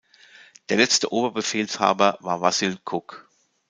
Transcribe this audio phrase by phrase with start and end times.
[0.69, 3.29] Der letzte Oberbefehlshaber war Wassyl Kuk.